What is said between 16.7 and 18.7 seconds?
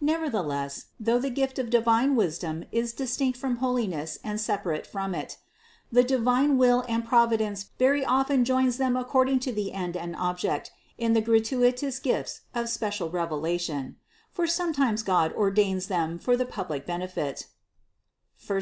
benefit (I Cor.